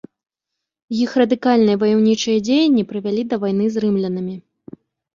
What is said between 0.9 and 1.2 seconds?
Іх